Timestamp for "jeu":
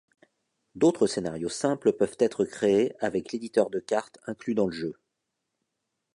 4.73-4.95